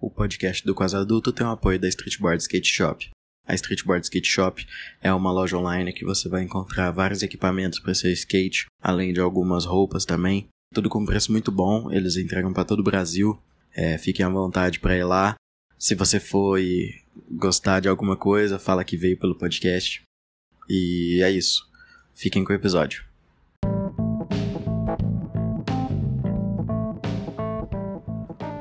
[0.00, 3.10] O podcast do Quase Adulto tem o apoio da Streetboard Skate Shop.
[3.46, 4.66] A Streetboard Skate Shop
[5.02, 9.20] é uma loja online que você vai encontrar vários equipamentos para seu skate, além de
[9.20, 10.48] algumas roupas também.
[10.72, 13.38] Tudo com preço muito bom, eles entregam para todo o Brasil.
[13.74, 15.34] É, fiquem à vontade para ir lá.
[15.78, 16.94] Se você for e
[17.30, 20.00] gostar de alguma coisa, fala que veio pelo podcast.
[20.66, 21.68] E é isso.
[22.14, 23.09] Fiquem com o episódio.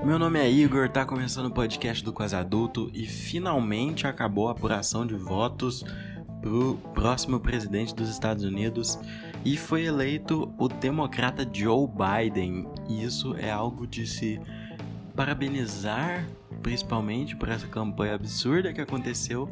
[0.10, 4.54] Meu nome é Igor, tá começando o podcast do Quase Adulto e finalmente acabou a
[4.54, 5.86] apuração de votos
[6.42, 8.98] pro próximo presidente dos Estados Unidos
[9.46, 12.68] e foi eleito o democrata Joe Biden.
[12.90, 14.42] E isso é algo de se
[15.16, 16.28] parabenizar,
[16.64, 19.48] principalmente por essa campanha absurda que aconteceu.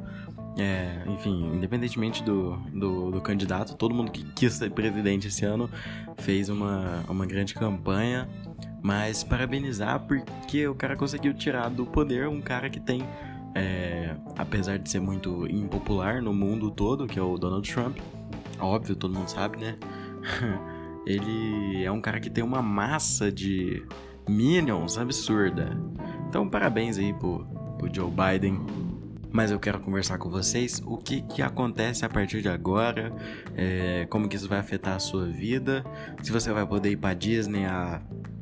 [0.57, 5.69] É, enfim, independentemente do, do, do, candidato, todo mundo que quis ser presidente esse ano
[6.17, 8.27] fez uma, uma grande campanha
[8.81, 13.01] mas parabenizar porque o cara conseguiu tirar do poder um cara que tem,
[13.55, 17.97] é, apesar de ser muito impopular no mundo todo, que é o Donald Trump,
[18.59, 19.77] óbvio, todo mundo sabe, né?
[21.05, 23.81] Ele é um cara que tem uma massa de
[24.27, 25.77] minions absurda.
[26.27, 27.45] Então, parabéns aí pro,
[27.77, 28.59] pro Joe Biden.
[29.31, 33.13] Mas eu quero conversar com vocês o que, que acontece a partir de agora,
[33.55, 35.85] é, como que isso vai afetar a sua vida,
[36.23, 38.01] se você vai poder ir pra Disney a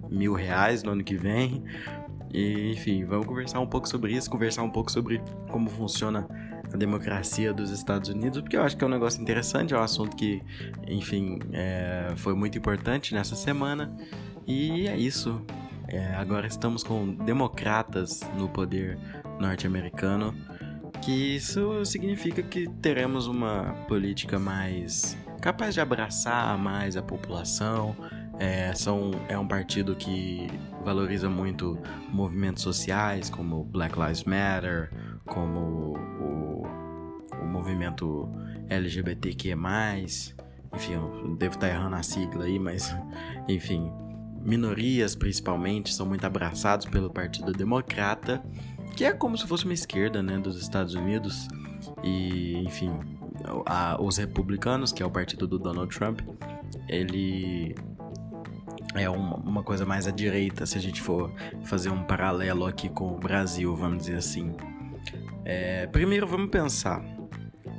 [0.10, 1.64] mil reais no ano que vem.
[2.34, 6.28] E, enfim, vamos conversar um pouco sobre isso, conversar um pouco sobre como funciona
[6.74, 9.82] a democracia dos Estados Unidos, porque eu acho que é um negócio interessante, é um
[9.82, 10.42] assunto que,
[10.88, 13.96] enfim, é, foi muito importante nessa semana.
[14.46, 15.42] E é isso.
[15.88, 18.98] É, agora estamos com democratas no poder
[19.40, 20.36] norte-americano,
[21.02, 27.96] que isso significa que teremos uma política mais capaz de abraçar mais a população,
[28.40, 30.48] é, são, é um partido que
[30.84, 31.78] valoriza muito
[32.10, 34.92] movimentos sociais, como Black Lives Matter,
[35.26, 36.64] como o,
[37.42, 38.30] o movimento
[38.70, 39.56] LGBTQ+.
[40.74, 42.96] Enfim, eu devo estar errando a sigla aí, mas...
[43.48, 43.92] Enfim,
[44.44, 48.44] minorias principalmente são muito abraçados pelo Partido Democrata,
[48.96, 51.48] que é como se fosse uma esquerda, né, dos Estados Unidos.
[52.04, 52.92] E, enfim,
[53.66, 56.22] a, os republicanos, que é o partido do Donald Trump,
[56.88, 57.76] ele
[58.96, 61.32] é uma, uma, coisa mais à direita, se a gente for
[61.64, 64.54] fazer um paralelo aqui com o Brasil, vamos dizer assim.
[65.44, 67.04] É, primeiro, vamos pensar.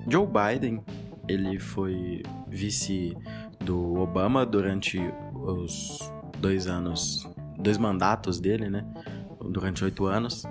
[0.09, 0.85] Joe Biden,
[1.27, 3.17] ele foi vice
[3.61, 5.01] do Obama durante
[5.35, 5.99] os
[6.39, 7.29] dois anos,
[7.59, 8.85] dois mandatos dele, né?
[9.51, 10.45] Durante oito anos.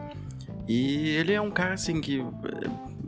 [0.67, 2.23] E ele é um cara assim que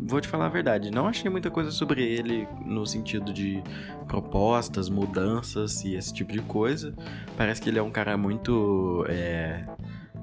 [0.08, 3.62] vou te falar a verdade, não achei muita coisa sobre ele no sentido de
[4.08, 6.94] propostas, mudanças e esse tipo de coisa.
[7.36, 9.66] Parece que ele é um cara muito é,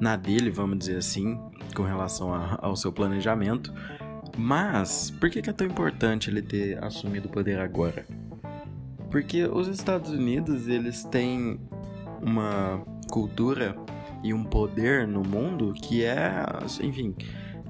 [0.00, 1.38] na dele, vamos dizer assim,
[1.74, 3.72] com relação a, ao seu planejamento.
[4.36, 8.04] Mas, por que, que é tão importante ele ter assumido o poder agora?
[9.10, 11.60] Porque os Estados Unidos, eles têm
[12.20, 13.76] uma cultura
[14.24, 16.32] e um poder no mundo que é,
[16.80, 17.14] enfim,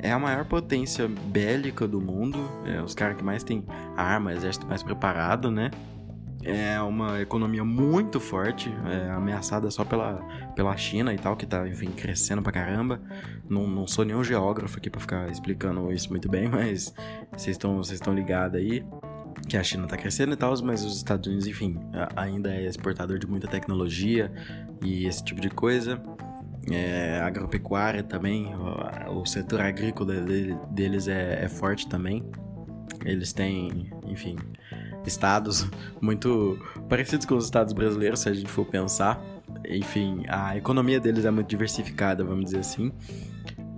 [0.05, 3.65] é a maior potência bélica do mundo, é os caras que mais têm
[3.97, 5.71] arma, exército mais preparado, né?
[6.43, 10.17] É uma economia muito forte, é ameaçada só pela,
[10.55, 13.01] pela China e tal, que tá, enfim, crescendo pra caramba.
[13.49, 16.93] Não, não sou nenhum geógrafo aqui pra ficar explicando isso muito bem, mas
[17.33, 17.59] vocês
[17.91, 18.85] estão ligados aí
[19.49, 21.81] que a China tá crescendo e tal, mas os Estados Unidos, enfim,
[22.15, 24.31] ainda é exportador de muita tecnologia
[24.83, 25.99] e esse tipo de coisa
[26.71, 32.25] é, agropecuária também, o, o setor agrícola dele, deles é, é, forte também.
[33.05, 34.37] Eles têm, enfim,
[35.07, 35.69] estados
[36.01, 36.59] muito
[36.89, 39.23] parecidos com os estados brasileiros, se a gente for pensar.
[39.69, 42.93] Enfim, a economia deles é muito diversificada, vamos dizer assim.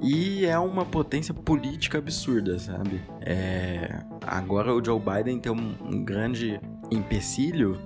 [0.03, 3.01] E é uma potência política absurda, sabe?
[3.21, 3.99] É...
[4.27, 6.61] Agora o Joe Biden tem um, um grande
[6.91, 7.81] empecilho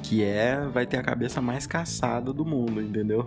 [0.00, 3.26] que é vai ter a cabeça mais caçada do mundo, entendeu?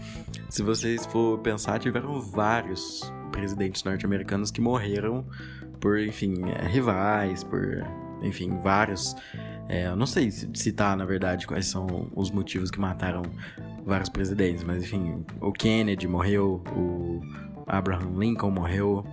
[0.48, 3.00] Se vocês for pensar, tiveram vários
[3.32, 5.26] presidentes norte-americanos que morreram
[5.80, 7.84] por, enfim, é, rivais, por,
[8.22, 9.14] enfim, vários.
[9.68, 13.22] É, eu não sei citar, na verdade, quais são os motivos que mataram
[13.84, 17.20] vários presidentes, mas enfim, o Kennedy morreu, o
[17.66, 19.04] Abraham Lincoln morreu.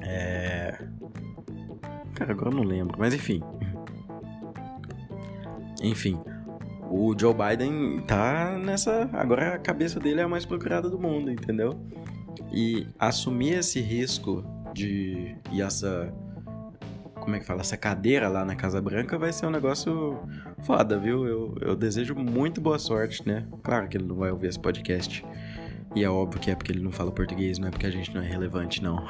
[0.00, 0.78] É...
[2.14, 3.42] Cara, agora eu não lembro, mas enfim.
[5.82, 6.18] Enfim,
[6.90, 9.08] o Joe Biden tá nessa.
[9.12, 11.78] Agora a cabeça dele é a mais procurada do mundo, entendeu?
[12.52, 15.36] E assumir esse risco de.
[15.50, 16.12] e essa.
[17.14, 17.60] Como é que fala?
[17.60, 20.20] Essa cadeira lá na Casa Branca vai ser um negócio
[20.62, 21.26] foda, viu?
[21.26, 23.44] Eu, eu desejo muito boa sorte, né?
[23.64, 25.24] Claro que ele não vai ouvir esse podcast.
[25.96, 28.14] E é óbvio que é porque ele não fala português, não é porque a gente
[28.14, 29.04] não é relevante, não.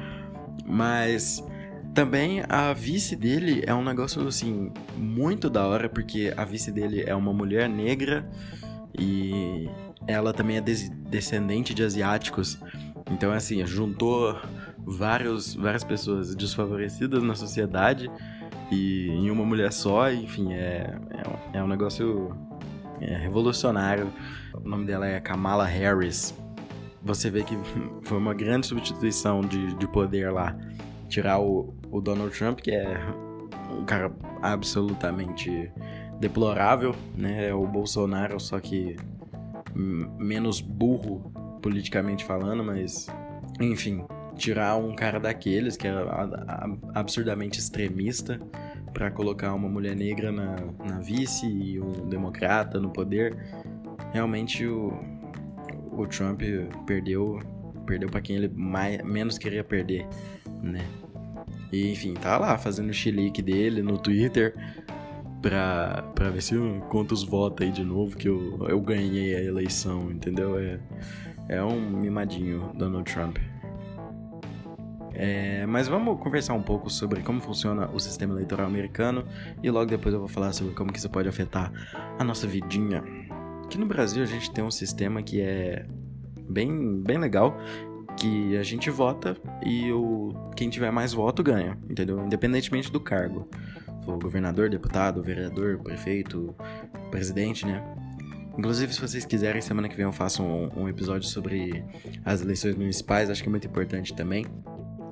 [0.64, 1.44] Mas
[1.94, 7.02] também a vice dele é um negócio assim muito da hora, porque a vice dele
[7.06, 8.28] é uma mulher negra
[8.98, 9.68] e
[10.06, 12.58] ela também é descendente de asiáticos.
[13.10, 14.36] Então, assim, juntou
[14.78, 18.10] vários, várias pessoas desfavorecidas na sociedade
[18.70, 20.96] e em uma mulher só, enfim, é,
[21.52, 22.36] é, é um negócio
[23.00, 24.12] é, revolucionário.
[24.54, 26.34] O nome dela é Kamala Harris.
[27.02, 27.58] Você vê que
[28.02, 30.56] foi uma grande substituição de, de poder lá.
[31.10, 32.96] Tirar o, o Donald Trump, que é
[33.70, 34.10] um cara
[34.40, 35.70] absolutamente
[36.18, 37.48] deplorável, né?
[37.48, 38.96] É o Bolsonaro, só que
[39.74, 41.30] menos burro
[41.60, 43.06] politicamente falando, mas
[43.60, 44.04] enfim,
[44.36, 45.92] tirar um cara daqueles que é
[46.94, 48.40] absurdamente extremista
[48.92, 53.36] para colocar uma mulher negra na, na vice e um democrata no poder,
[54.12, 54.98] realmente o,
[55.92, 56.42] o Trump
[56.86, 57.38] perdeu
[57.90, 60.06] perdeu para quem ele mais, menos queria perder,
[60.62, 60.86] né?
[61.72, 64.54] E, enfim, tá lá fazendo o chilique dele no Twitter,
[65.42, 69.34] pra, pra ver se eu conto os votos aí de novo, que eu, eu ganhei
[69.34, 70.56] a eleição, entendeu?
[70.56, 70.78] É,
[71.48, 73.38] é um mimadinho Donald Trump.
[75.12, 79.24] É, mas vamos conversar um pouco sobre como funciona o sistema eleitoral americano
[79.62, 81.72] e logo depois eu vou falar sobre como que isso pode afetar
[82.18, 83.02] a nossa vidinha.
[83.64, 85.84] Aqui no Brasil a gente tem um sistema que é
[86.50, 87.56] bem, bem legal,
[88.16, 92.24] que a gente vota e o, quem tiver mais voto ganha, entendeu?
[92.24, 93.48] Independentemente do cargo
[94.18, 96.54] governador, deputado, vereador, prefeito,
[97.10, 97.82] presidente, né?
[98.58, 101.84] Inclusive, se vocês quiserem, semana que vem eu faço um, um episódio sobre
[102.24, 104.44] as eleições municipais, acho que é muito importante também.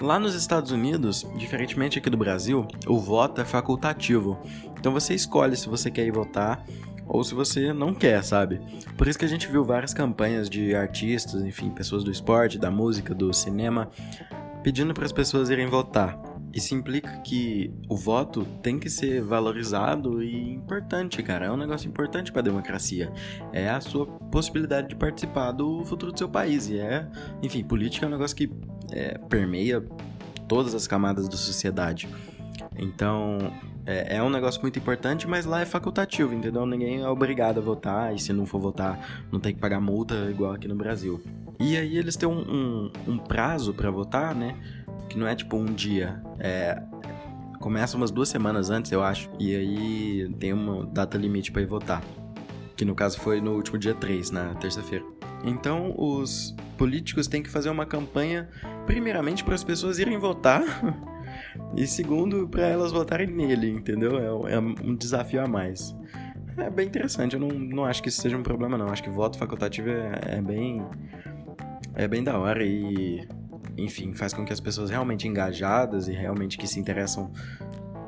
[0.00, 4.38] Lá nos Estados Unidos, diferentemente aqui do Brasil, o voto é facultativo.
[4.79, 6.64] Então você escolhe se você quer ir votar
[7.08, 8.60] ou se você não quer, sabe?
[8.96, 12.70] Por isso que a gente viu várias campanhas de artistas, enfim, pessoas do esporte, da
[12.70, 13.88] música, do cinema,
[14.62, 16.20] pedindo para as pessoas irem votar.
[16.52, 21.46] Isso implica que o voto tem que ser valorizado e importante, cara.
[21.46, 23.12] É um negócio importante para a democracia.
[23.52, 26.69] É a sua possibilidade de participar do futuro do seu país.
[26.69, 27.06] E é,
[27.43, 28.50] enfim, política é um negócio que
[28.90, 29.84] é, permeia
[30.49, 32.08] todas as camadas da sociedade.
[32.76, 33.52] Então,
[33.87, 36.64] é, é, um negócio muito importante, mas lá é facultativo, entendeu?
[36.66, 40.14] Ninguém é obrigado a votar, e se não for votar, não tem que pagar multa
[40.31, 41.20] igual aqui no Brasil.
[41.60, 44.56] E aí eles têm um, um, um prazo para votar, né?
[45.08, 46.22] que não é tipo um dia.
[46.38, 46.81] É,
[47.58, 49.28] começa umas duas semanas antes, eu acho.
[49.38, 52.02] E aí tem uma data limite para ir votar.
[52.76, 55.04] Que no caso foi no último dia 3, na terça-feira.
[55.44, 58.49] Então os políticos têm que fazer uma campanha,
[58.87, 60.62] primeiramente para as pessoas irem votar.
[61.77, 64.47] e segundo, para elas votarem nele, entendeu?
[64.47, 65.97] É, é, um desafio a mais.
[66.56, 68.87] É bem interessante, eu não, não acho que isso seja um problema, não.
[68.89, 70.85] Acho que voto facultativo é, é bem.
[71.95, 73.27] É bem da hora e
[73.77, 77.31] enfim, faz com que as pessoas realmente engajadas e realmente que se interessam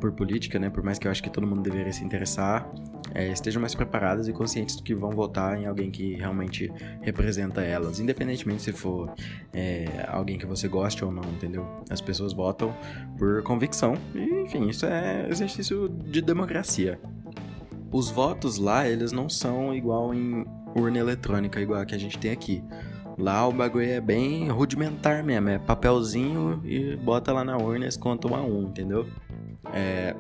[0.01, 2.69] por política, né, por mais que eu acho que todo mundo deveria se interessar,
[3.15, 7.62] é, estejam mais preparadas e conscientes de que vão votar em alguém que realmente representa
[7.62, 9.12] elas, independentemente se for
[9.53, 11.67] é, alguém que você goste ou não, entendeu?
[11.89, 12.75] As pessoas votam
[13.19, 17.01] por convicção e, enfim, isso é exercício de democracia.
[17.93, 20.45] Os votos lá, eles não são igual em
[20.77, 22.63] urna eletrônica, igual a que a gente tem aqui.
[23.19, 27.99] Lá o bagulho é bem rudimentar mesmo, é papelzinho e bota lá na urna e
[27.99, 29.06] conta um a um, entendeu?
[29.75, 30.15] É,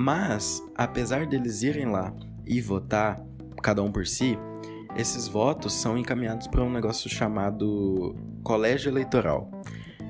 [0.00, 2.10] mas, apesar deles irem lá
[2.46, 3.22] e votar,
[3.62, 4.38] cada um por si,
[4.96, 9.50] esses votos são encaminhados para um negócio chamado colégio eleitoral.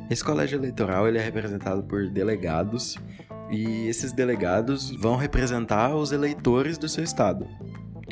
[0.09, 2.97] Esse colégio eleitoral ele é representado por delegados
[3.51, 7.49] e esses delegados vão representar os eleitores do seu estado.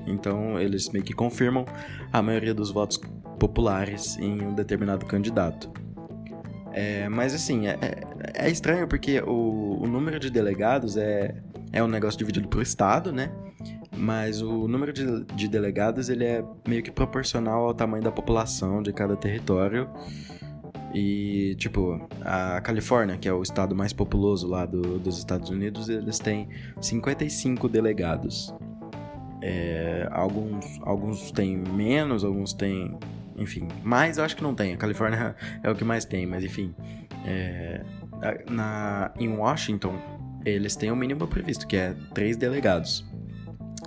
[0.04, 1.64] Então eles meio que confirmam
[2.12, 3.00] a maioria dos votos
[3.38, 5.70] populares em um determinado candidato.
[6.73, 11.35] É, mas assim, é, é, é estranho porque o, o, número de delegados é,
[11.72, 13.30] é um negócio dividido por estado, né?
[13.96, 18.82] Mas o número de, de delegados ele é meio que proporcional ao tamanho da população
[18.82, 19.88] de cada território.
[20.94, 25.88] E, tipo, a Califórnia, que é o estado mais populoso lá do, dos Estados Unidos,
[25.88, 26.48] eles têm
[26.80, 28.54] 55 delegados.
[29.42, 32.96] É, alguns, alguns têm menos, alguns têm
[33.38, 34.75] enfim, mais eu acho que não tem.
[34.75, 36.75] A Califórnia é o que mais tem, mas enfim.
[37.25, 37.84] É,
[38.50, 39.94] na, em Washington,
[40.54, 43.04] eles têm o mínimo previsto, que é três delegados.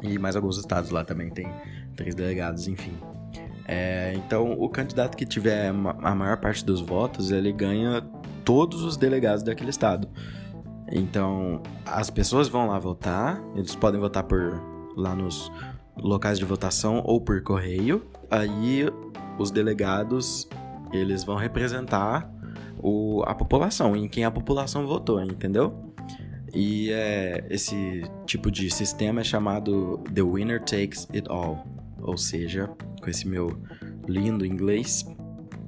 [0.01, 1.51] E mais alguns estados lá também tem
[1.95, 2.93] três delegados, enfim.
[3.67, 8.01] É, então, o candidato que tiver a maior parte dos votos, ele ganha
[8.43, 10.09] todos os delegados daquele estado.
[10.91, 14.61] Então, as pessoas vão lá votar, eles podem votar por
[14.97, 15.51] lá nos
[15.95, 18.05] locais de votação ou por correio.
[18.29, 18.85] Aí
[19.37, 20.49] os delegados
[20.91, 22.29] eles vão representar
[22.79, 25.90] o, a população, em quem a população votou, entendeu?
[26.53, 31.65] E é, esse tipo de sistema é chamado The Winner Takes It All,
[32.01, 32.69] ou seja,
[33.01, 33.57] com esse meu
[34.07, 35.05] lindo inglês,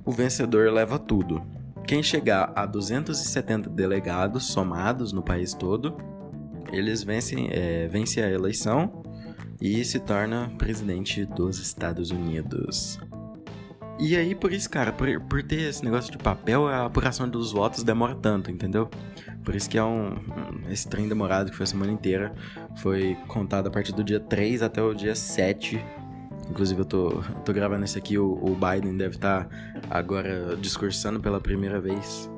[0.06, 1.42] o vencedor leva tudo.
[1.88, 5.96] Quem chegar a 270 delegados somados no país todo,
[6.72, 9.04] eles vencem, é, vence a eleição
[9.62, 13.00] e se torna presidente dos Estados Unidos.
[14.00, 17.52] E aí, por isso, cara, por, por ter esse negócio de papel, a apuração dos
[17.52, 18.90] votos demora tanto, entendeu?
[19.44, 20.16] Por isso que é um.
[20.70, 22.34] Esse trem demorado que foi a semana inteira.
[22.78, 25.84] Foi contado a partir do dia 3 até o dia 7.
[26.50, 28.18] Inclusive, eu tô, tô gravando esse aqui.
[28.18, 32.30] O, o Biden deve estar tá agora discursando pela primeira vez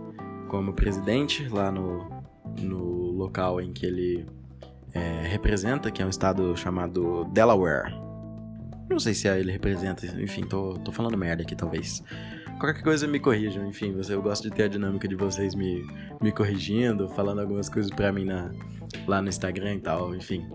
[0.47, 2.09] como presidente lá no,
[2.61, 4.25] no local em que ele
[4.93, 7.93] é, representa, que é um estado chamado Delaware.
[8.89, 12.03] Não sei se ele representa, enfim, tô, tô falando merda aqui, talvez.
[12.59, 15.85] Qualquer coisa me corrijam, enfim, eu gosto de ter a dinâmica de vocês me,
[16.21, 18.51] me corrigindo, falando algumas coisas pra mim na,
[19.05, 20.47] lá no Instagram e tal, enfim.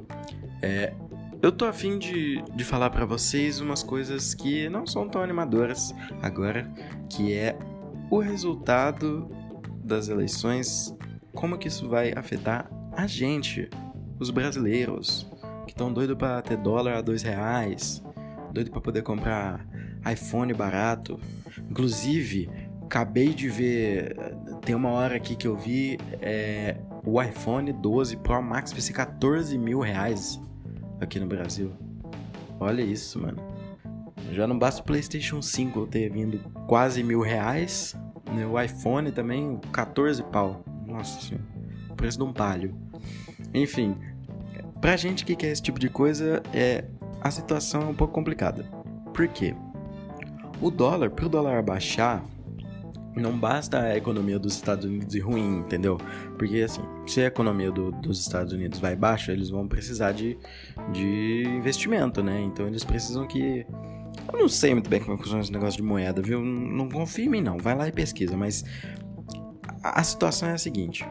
[0.62, 0.94] É,
[1.42, 5.94] eu tô afim de, de falar para vocês umas coisas que não são tão animadoras
[6.22, 6.70] agora,
[7.08, 7.58] que é
[8.10, 9.30] o resultado
[9.84, 10.94] das eleições,
[11.34, 13.68] como que isso vai afetar a gente,
[14.18, 15.30] os brasileiros,
[15.66, 18.02] que estão doidos para ter dólar a dois reais,
[18.52, 19.66] doido para poder comprar
[20.10, 21.18] iPhone barato.
[21.70, 22.48] Inclusive,
[22.82, 24.16] acabei de ver,
[24.64, 28.92] tem uma hora aqui que eu vi é, o iPhone 12 Pro Max vai ser
[28.92, 30.40] 14 mil reais
[31.00, 31.72] aqui no Brasil.
[32.58, 33.38] Olha isso, mano.
[34.32, 37.96] Já não basta o PlayStation 5 ter vindo quase mil reais,
[38.34, 38.46] né?
[38.46, 40.62] o iPhone também 14 pau.
[40.86, 41.46] Nossa senhora,
[41.96, 42.74] preço de um palho.
[43.54, 43.96] Enfim,
[44.80, 46.84] pra gente que quer esse tipo de coisa, é
[47.20, 48.64] a situação é um pouco complicada.
[49.14, 49.54] Por quê?
[50.60, 52.24] O dólar, para o dólar abaixar,
[53.16, 55.98] não basta a economia dos Estados Unidos ir ruim, entendeu?
[56.38, 60.38] Porque assim, se a economia do, dos Estados Unidos vai baixa, eles vão precisar de,
[60.92, 62.40] de investimento, né?
[62.40, 63.66] Então eles precisam que.
[64.32, 66.40] Eu não sei muito bem como funciona esse negócio de moeda, viu?
[66.40, 67.58] Não confia em mim, não.
[67.58, 68.36] Vai lá e pesquisa.
[68.36, 68.64] Mas
[69.82, 71.04] a, a situação é a seguinte: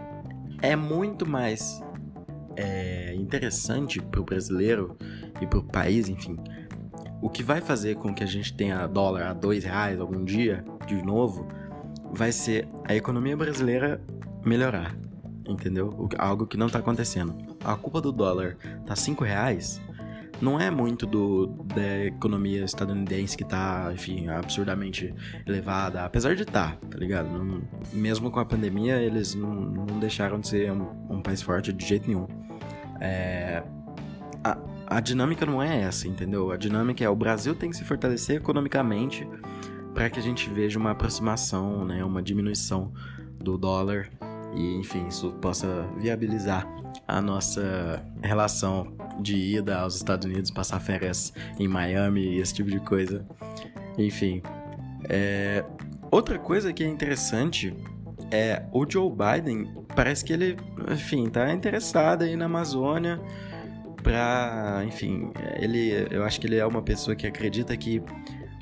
[0.62, 1.82] é muito mais
[2.56, 4.98] é, interessante para o brasileiro
[5.42, 6.38] e para o país, enfim,
[7.22, 10.64] o que vai fazer com que a gente tenha dólar a dois reais algum dia,
[10.88, 11.48] de novo,
[12.12, 14.02] vai ser a economia brasileira
[14.46, 14.96] melhorar,
[15.48, 16.10] entendeu?
[16.18, 17.36] Algo que não está acontecendo.
[17.64, 19.82] A culpa do dólar tá cinco reais
[20.42, 25.14] não é muito do, da economia estadunidense que tá, enfim, absurdamente
[25.46, 27.28] elevada, apesar de tá, tá ligado?
[27.28, 31.74] Não, mesmo com a pandemia, eles não, não deixaram de ser um, um país forte
[31.74, 32.28] de jeito nenhum.
[33.02, 33.64] É,
[34.44, 34.58] a,
[34.90, 36.52] a dinâmica não é essa, entendeu?
[36.52, 39.28] A dinâmica é o Brasil tem que se fortalecer economicamente
[39.94, 42.92] para que a gente veja uma aproximação, né, uma diminuição
[43.38, 44.10] do dólar
[44.56, 46.68] e, enfim, isso possa viabilizar
[47.08, 52.70] a nossa relação de ida aos Estados Unidos, passar férias em Miami e esse tipo
[52.70, 53.26] de coisa.
[53.98, 54.42] Enfim,
[55.08, 55.64] é...
[56.10, 57.76] outra coisa que é interessante
[58.32, 60.58] é o Joe Biden parece que ele,
[60.92, 63.20] enfim, tá interessado aí na Amazônia
[64.10, 68.02] para, enfim, ele, eu acho que ele é uma pessoa que acredita que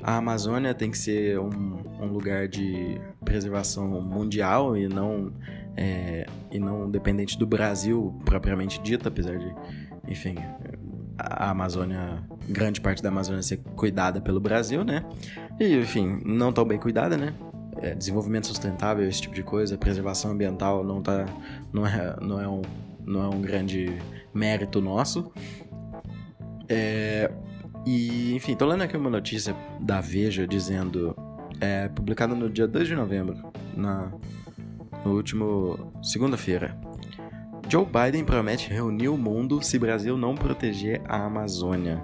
[0.02, 5.32] a Amazônia tem que ser um, um lugar de preservação mundial e não
[5.74, 9.54] é, e não dependente do Brasil propriamente dito, apesar de,
[10.06, 10.34] enfim,
[11.16, 15.02] a Amazônia, grande parte da Amazônia ser cuidada pelo Brasil, né?
[15.58, 17.32] E, enfim, não tão bem cuidada, né?
[17.80, 21.24] É, desenvolvimento sustentável, esse tipo de coisa, preservação ambiental não tá,
[21.72, 22.62] não é, não é um,
[23.06, 23.96] não é um grande
[24.38, 25.32] mérito nosso.
[26.68, 27.30] É,
[27.84, 31.16] e, enfim, tô lendo aqui uma notícia da Veja dizendo,
[31.60, 33.36] é, publicada no dia 2 de novembro,
[33.76, 34.12] na,
[35.04, 36.78] no último segunda-feira.
[37.68, 42.02] Joe Biden promete reunir o mundo se Brasil não proteger a Amazônia.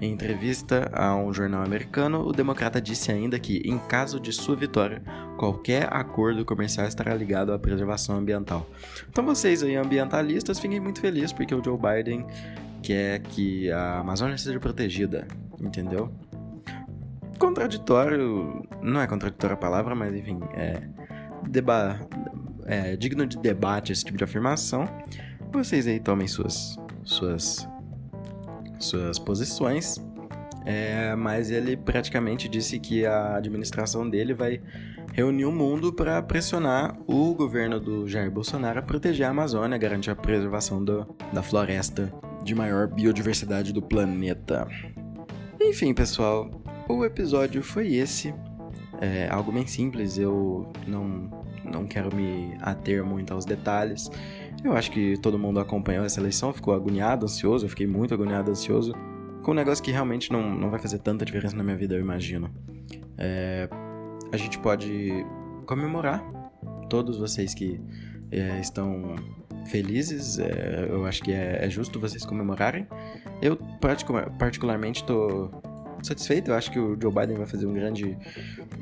[0.00, 4.54] Em entrevista a um jornal americano, o democrata disse ainda que, em caso de sua
[4.54, 5.02] vitória,
[5.38, 8.68] qualquer acordo comercial estará ligado à preservação ambiental.
[9.08, 12.26] Então vocês aí, ambientalistas, fiquem muito felizes porque o Joe Biden
[12.82, 15.26] quer que a Amazônia seja protegida,
[15.60, 16.10] entendeu?
[17.38, 20.82] Contraditório, não é contraditório a palavra, mas enfim, é,
[21.48, 22.00] deba
[22.66, 24.86] é digno de debate esse tipo de afirmação.
[25.52, 27.66] Vocês aí tomem suas suas
[28.80, 30.02] suas posições,
[30.68, 34.60] é, mas ele praticamente disse que a administração dele vai
[35.14, 40.10] reunir o mundo para pressionar o governo do Jair Bolsonaro a proteger a Amazônia, garantir
[40.10, 42.12] a preservação do, da floresta
[42.44, 44.68] de maior biodiversidade do planeta.
[45.58, 46.50] Enfim, pessoal,
[46.86, 48.34] o episódio foi esse.
[49.00, 51.30] É algo bem simples, eu não,
[51.64, 54.10] não quero me ater muito aos detalhes.
[54.62, 58.50] Eu acho que todo mundo acompanhou essa eleição, ficou agoniado, ansioso, eu fiquei muito agoniado,
[58.50, 58.92] ansioso,
[59.48, 62.00] com um negócio que realmente não, não vai fazer tanta diferença na minha vida, eu
[62.02, 62.50] imagino.
[63.16, 63.66] É,
[64.30, 65.24] a gente pode
[65.64, 66.22] comemorar
[66.90, 67.80] todos vocês que
[68.30, 69.16] é, estão
[69.64, 72.86] felizes, é, eu acho que é, é, justo vocês comemorarem.
[73.40, 73.56] Eu
[74.38, 75.50] particularmente estou
[76.02, 78.18] satisfeito, eu acho que o Joe Biden vai fazer um grande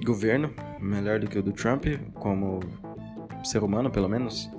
[0.05, 2.59] governo, melhor do que o do Trump, como
[3.45, 4.51] ser humano, pelo menos.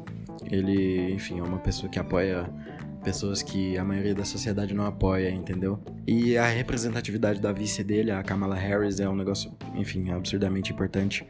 [0.49, 2.49] Ele, enfim, é uma pessoa que apoia
[3.03, 5.79] pessoas que a maioria da sociedade não apoia, entendeu?
[6.05, 11.25] E a representatividade da vice dele, a Kamala Harris, é um negócio, enfim, absurdamente importante,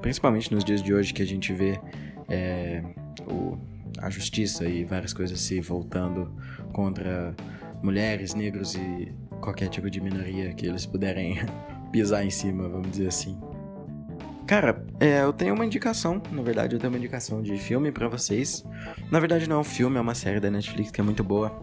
[0.00, 1.80] principalmente nos dias de hoje que a gente vê
[2.28, 2.82] é,
[3.30, 3.58] o,
[3.98, 6.32] a justiça e várias coisas se voltando
[6.72, 7.34] contra
[7.82, 11.38] mulheres, negros e qualquer tipo de minoria que eles puderem
[11.90, 13.38] pisar em cima, vamos dizer assim.
[14.46, 18.08] Cara, é, eu tenho uma indicação, na verdade, eu tenho uma indicação de filme para
[18.08, 18.64] vocês.
[19.10, 21.62] Na verdade, não é um filme, é uma série da Netflix que é muito boa.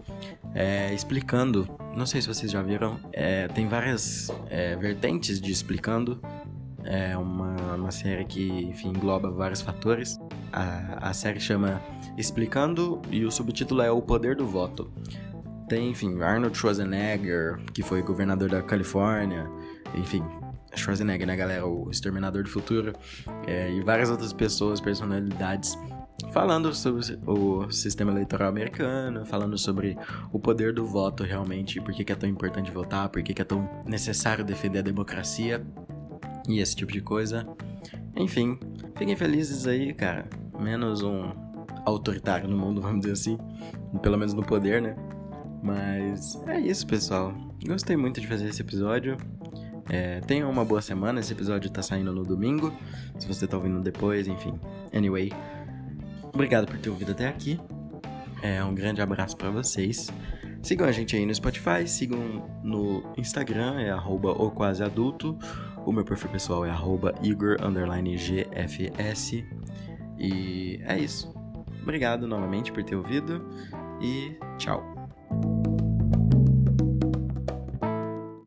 [0.54, 6.20] É, explicando, não sei se vocês já viram, é, tem várias é, vertentes de explicando.
[6.84, 10.18] É uma, uma série que, enfim, engloba vários fatores.
[10.50, 11.82] A, a série chama
[12.16, 14.90] Explicando e o subtítulo é O Poder do Voto.
[15.68, 19.46] Tem, enfim, Arnold Schwarzenegger, que foi governador da Califórnia,
[19.94, 20.24] enfim,
[20.78, 21.66] Schwarzenegger, né, galera?
[21.66, 22.92] O Exterminador do Futuro.
[23.46, 25.76] É, e várias outras pessoas, personalidades,
[26.32, 29.96] falando sobre o sistema eleitoral americano, falando sobre
[30.32, 33.68] o poder do voto realmente, por que é tão importante votar, por que é tão
[33.86, 35.64] necessário defender a democracia
[36.48, 37.46] e esse tipo de coisa.
[38.16, 38.58] Enfim,
[38.96, 40.28] fiquem felizes aí, cara.
[40.58, 41.30] Menos um
[41.84, 43.38] autoritário no mundo, vamos dizer assim.
[44.02, 44.96] Pelo menos no poder, né?
[45.62, 47.32] Mas é isso, pessoal.
[47.66, 49.16] Gostei muito de fazer esse episódio.
[49.88, 52.72] É, tenha uma boa semana, esse episódio tá saindo no domingo.
[53.18, 54.58] Se você tá ouvindo depois, enfim.
[54.94, 55.32] Anyway,
[56.32, 57.58] obrigado por ter ouvido até aqui.
[58.42, 60.10] É, um grande abraço para vocês.
[60.62, 62.18] Sigam a gente aí no Spotify, sigam
[62.62, 65.38] no Instagram, é arroba o quase adulto.
[65.86, 67.56] O meu perfil pessoal é arroba Igor
[68.16, 69.44] GFS.
[70.18, 71.32] E é isso.
[71.82, 73.48] Obrigado novamente por ter ouvido
[74.00, 74.97] e tchau.